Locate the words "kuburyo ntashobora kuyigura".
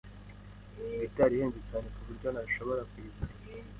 1.93-3.33